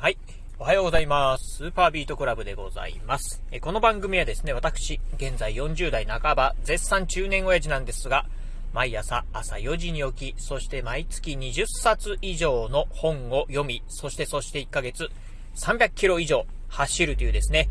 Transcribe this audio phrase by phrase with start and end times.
[0.00, 0.16] はい。
[0.58, 1.56] おはようございます。
[1.58, 3.42] スーパービートクラブでございます。
[3.52, 8.24] えこの番組はですね、私、現在40代半ば、絶賛中年親父なんですが、
[8.72, 15.10] 毎朝朝4時に起き、そして毎月20冊以上の本を読み、そしてそして1ヶ月
[15.56, 17.68] 300キロ以上走るというですね、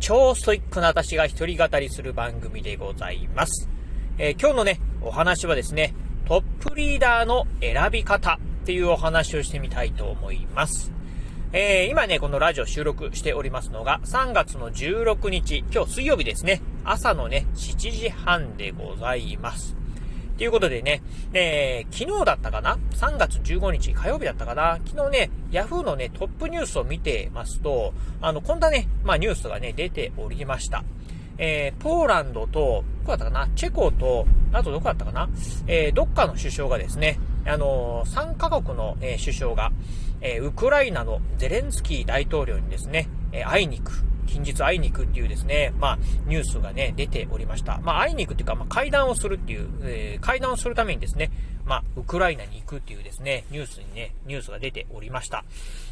[0.00, 3.68] 超ストイックな私が一人語りする番組でございます。
[4.18, 5.94] えー、今日のね、お話はですね、
[6.26, 10.97] トップリーダーの選び方っていうお話をしてみたいと思います。
[11.50, 19.74] えー、今ね、このラジオ収録しておりますのが、3月の16日、今日水曜日ですね、朝のね、7時半でございます。
[20.36, 24.78] ということでね、えー、昨日だったかな ?3 月15日火曜日だったかな？
[24.86, 30.84] 昨日ね、ヤフーのね、トップニュースを見てますと、あの、こんなね、まあニュースがね、出ておりました。
[31.38, 33.48] えー、ポーランドと、どこだったかな？
[33.56, 35.30] チェコと、あとどこだったかな？
[35.66, 39.72] えー、どっかの首相がですね、あのー、3カ国の、えー、首相が、
[40.20, 44.04] え、ウクライナのゼレンスキー大統領にですね、えー、会いに行く。
[44.26, 47.78] 近日会いに行くっていうですね、まあ、ニュースがね、出ておりました。
[47.82, 51.30] まあ、会いに行くっていうか、まあ、会談をするっていう、えー、会談をするためにですね、
[51.68, 55.44] まあ、ウクライナに行くっていうですね、ニュースにね、ニュースが出ておりました。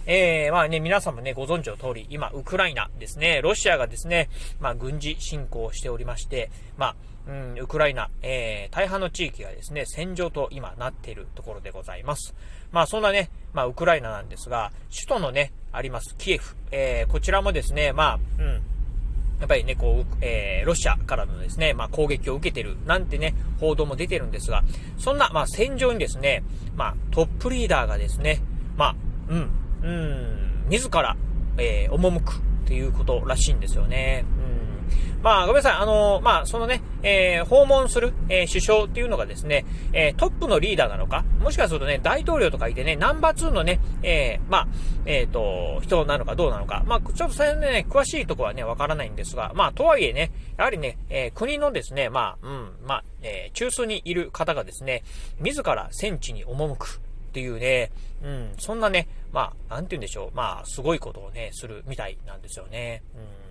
[0.06, 6.96] えー、まあね、皆さんもね、ご存知の通り、今、ウクライナですね、ロシアがですね、まあ、軍事侵攻しておりまして、まあ、
[7.28, 12.34] うん、ウクライナ、えー、大半の地域がですね、戦場と今なっているところでございます。
[12.70, 18.62] まあそんなね、まあウクライナなんですが、首都のね、ありますキエフ、えー、こちらもですね、まあ、うん、
[19.40, 24.64] やっぱりね、こう、えー、ロシアからのですね、まあ、攻撃を受けてる、なんてね、報道も出てるんですが、
[24.98, 26.42] そんな、まあ、戦場にですね、
[26.74, 28.40] まあ、トップリーダーがですね、
[28.76, 28.96] まあ、
[29.28, 29.50] うん、
[29.82, 31.16] うん、自ら、
[31.58, 34.24] えー、赴くっていうことらしいんですよね。
[35.26, 35.72] まあ、ごめんなさい。
[35.80, 44.68] あのまあ、そのね、えー、訪問する、えー、首相っていうのがですね、え、トップのリーダーなのか、もしかするとね、大統領とかいてね、ナンバー2のね、えまあ、
[45.04, 55.02] えっ、と、人なのかどうなのか、まあ、ちょっとそれね、詳しいとこはね、わからないんですが、まあ、とはいえね、やはりね、え国のですね、まあ、うん、まあ、え中枢にいる方がですね、
[55.40, 57.00] 自ら戦地に赴く。
[57.26, 57.90] っていうね、
[58.22, 63.02] うん、そんなね、まあ、なんて言うんでしょう、まあ、すごいことをね、するみたいなんですよね。
[63.14, 63.45] うん、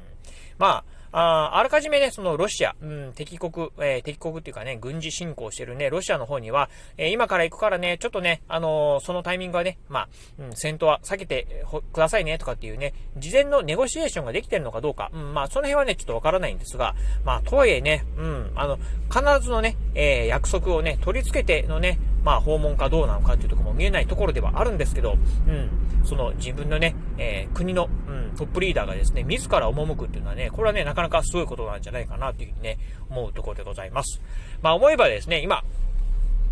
[0.58, 0.84] まあ、
[1.18, 18.78] ああらかじめね、そのロシア、うん、敵国、えー、敵国っていうかね、軍事侵攻してるね、ロシアの方には、えー、今から行くからね、ちょっとね、あのー、そのタイミングはね、まあ、うん、戦闘は避けてくださいね、とかっていうね、事前のネゴシエーションができてるのかどうか、うん、まあ、その辺はね、ちょっとわからないんですが、まあ、とはいえね、うん、あの、
[19.10, 25.70] 必ずのね、えー、約束をね、取り付けてのね、まあ、訪問かどうなのかっていうところも見えないところではあるんですけど、うん、
[26.04, 27.88] その自分のね、えー、国の、
[28.36, 32.78] トップリーダーがですね、自ら赴くっていうのはね、これはね、なかなかすごいことなんじゃないかなっていうふうにね、
[33.10, 34.22] 思うところでございます。
[34.62, 35.64] まあ思えばですね、今、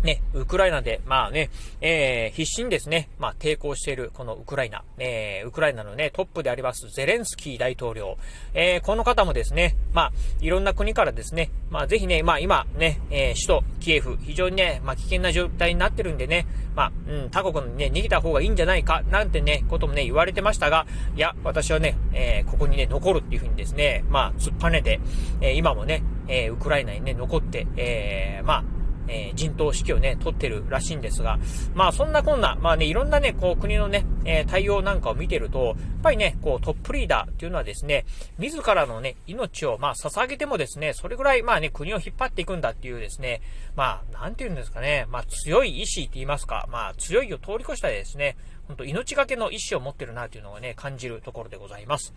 [0.04, 1.50] ね、ウクライナで、まあね、
[1.80, 8.18] えー、必死にですね、まあ抵抗しているこのウクライナ、えー、ウクライナのね、トップでありますゼレンスキー大統領、
[8.52, 20.86] えー、この方もですね、まあ、いろんな国からですね、まあぜひね、まあ今ね、えー、首都キエフ、非常にね、まあ危険な状態になってるんでね、まあ、うん、他国にね、逃げた方がいいんじゃないか、なんてね、こともね、言われてましたが、
[21.16, 25.00] いや、私はね、えー、ここにね、残るっていうふうにですね、まあ、突っぱねて、
[25.40, 28.64] えー、今もね、えー、ウクライナにね、残って、えー、まあ、
[29.08, 31.38] えー、陣頭指揮をね、取ってるらしいんですが、
[31.74, 38.04] まあそんなこんな、まあね、いろんなね、こう国のね、えー、対応なんかを見てると、やっぱりね、こうトップリーダーっていうのはですね、
[38.38, 43.40] 自らのね、命をまあ捧げてもですね、それぐらいまあね、国を引っ張っていくんだっていうですね、
[43.76, 48.36] まあ、なんて言うんですかね、まあ強い意志って言いますか、まあ強いを通り越したですね、
[48.66, 52.14] 本当命がけの意志を持ってるなというのをね、感じるところでございます。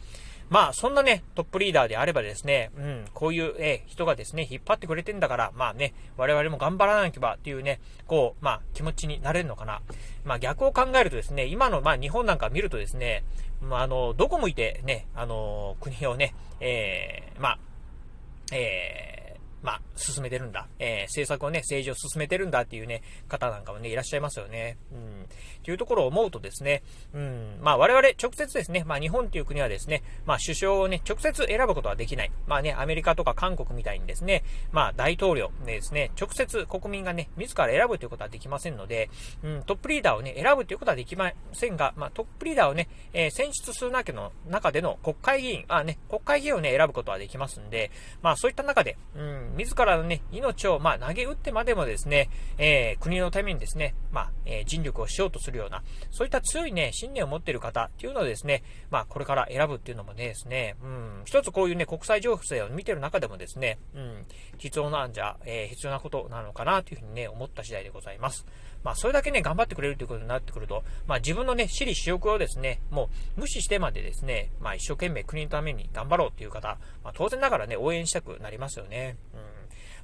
[0.50, 9.82] まあ、そんなね、トップリーダーであればですね、うん、こういう、えー、人がですね、引っ張ってくれてんだから、まあね、我々も頑張らなければっていうね、こう、まあ、気持ちになれるのかな。
[10.24, 13.24] まあ、逆を考えるとですね、今の、まあ、日本なんか見るとですね、
[13.62, 17.60] まあ、あの、どこ向いてね、あの、国をね、えー、まあ、
[18.52, 19.27] えー、
[19.64, 20.68] まあ、進めてるんだ。
[20.80, 24.78] えー、政策をね、政治を進めてるんだっていうね、方なんかもね、いらっしゃいますよね。
[24.92, 25.24] うん。
[25.24, 25.26] っ
[25.64, 32.32] ていうところを思うとですね、うん、まあ我々直接ですね、まあ日本っていう国はですね、まあ首相をね、直接選ぶことはできない。
[32.48, 39.10] まあね、アメリカとか韓国みたいにですね、まあ大統領でですね、直接国民がね、自ら選ぶということはできませんので、
[39.44, 64.26] うん、トップリーダーをね、選ぶということはできませんが、まあトップリーダーをね、えー、選出する中の中での国会議員、あね、国会議員をね、選ぶことはできますんで、まあそういった中で、うん、自らのね、命を、まあ、投げ打ってまでもですね、えー、国のためにですね、まあ、えー、尽力をしようとするような、そういった強いね、信念を持っている方っていうのをですね、まあ、これから選ぶっていうのもね、ですね、うん、一つこういうね、国際情勢を見てる中でもですね、うん、
[64.58, 68.46] 必要なんじゃ、えー、必要なことなのかなというふうにね、思った次第でございます。
[68.84, 79.18] まあ、それだけね、頑張ってくれるということになってくると、まあ、自分のね、私利私欲をですね、もう無視してまでですね、まあ、一生懸命国のために頑張ろうっていう方、まあ、当然ながらね、応援したくなりますよね。
[79.34, 79.42] うん。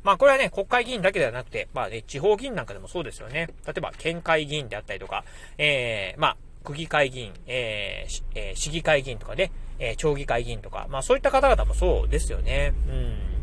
[0.04, 3.48] まあ、これはね、国会議員だけではなくて、まあね、地方議員なんかでもそうですよね。
[3.66, 5.24] 例えば、県会議員であったりとか、
[5.58, 12.74] えー、まあ、区議会議員、えーえー、市議会議員とかね、えー、町議会議員とか、まあそういった方々もそうですよね。
[12.88, 13.34] うん。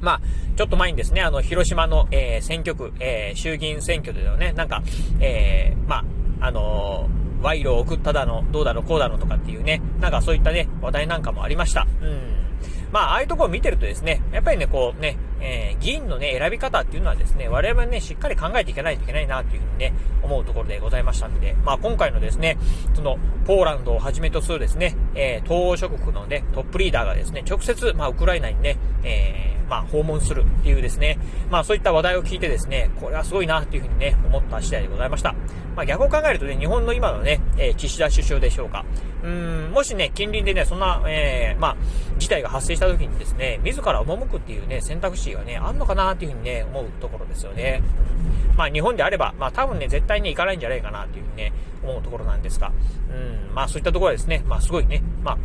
[0.00, 0.20] まあ、
[0.56, 4.82] ちょっと前にですね、あの、広島の、えー、選挙区、えー、衆議院選挙ではね、なんか、
[5.20, 6.04] えー、ま
[6.40, 7.08] あ、あの、
[7.42, 11.86] 賄賂を送っただの、どうだの、こうだのとかっていうね、なんかそういったね、話題なんかもありました。
[12.00, 12.34] うん。
[12.94, 19.92] まあ、ああいうところを見てるとですね、やっぱりね、こうね、えー、議員のね、選び方っていうのはですね、我々ね、しっかり考えていかないといけないなっていうふうにね、
[20.22, 22.56] 思うところでございましたんで、まあ今回のですね、
[22.94, 31.18] その、ポーランドをはじめとするですね、えー、東欧諸国のね、トップリーダーがですね、直接、まあウクライナにね、えー、まあ訪問するっていうですね、
[31.50, 35.34] まあそういった話題を聞いてですね、これはすごいなっていうふうにね、思った次第でございました。
[35.74, 38.84] まあ逆を考えるとね、日本の今のね、えー、岸田首相でしょうか。
[39.22, 41.76] うん、もしね、近隣でね、そんな、えー、まあ、
[42.18, 47.82] 事態が発生した時にですね、自ら赴くっていうね、選択肢がね、あんのかなっていうふうにね、思うところですよね。
[48.56, 51.52] まあ日本であれば、まあ多分ね、絶対に行かないんじゃないかなっていうふうにね、
[51.82, 52.70] 思うところなんですが、
[53.10, 55.38] うん、まあそういったところはですね、まあすごいね、まあ、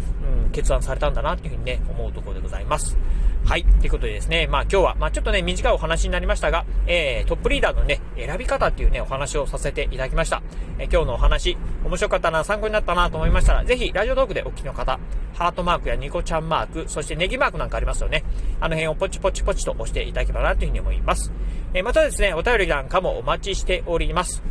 [0.44, 2.98] うん、決断されたんだなっていうふうにね、思うところでございます。
[3.46, 3.64] はい。
[3.64, 10.44] ということでですね、まあ今日は、まあちょっとね、短いお話になりましたが、えー、トップリーダーのね、選び方っていうね、お話をさせていただきました。
[10.78, 15.00] えー、今日のお話、面白かったな、参考になったなと思いましたら、ぜひ、ラジオトークでお聞きの方、
[15.34, 18.24] ハートマークやニコちゃんマーク、そしてネギマークなんかありますよね。
[18.60, 21.32] あの辺をポチポチポチと押していただければなというふうに思います。
[21.74, 24.44] えー、またですね、お便りなんかもお待ちしております。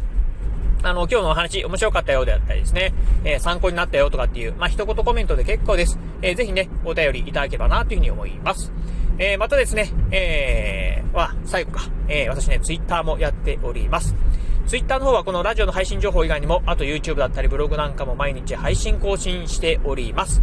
[0.82, 2.92] あの、今日のお話面白かったようであったりですね、
[3.24, 5.98] えー、参考になったよとかっていう、まあ、一言コメントで結構です。
[6.22, 8.72] えー、ぜひね、お便りいただければなというふうに思います。
[9.18, 14.14] えー、またですね、えー、は、最後か、えー、私ね、ツイッターもやっております。
[14.68, 20.42] ツイッターの方はこのラジオの配信情報以外にも、あと YouTube だったりブログなんかも毎日配信更新しております。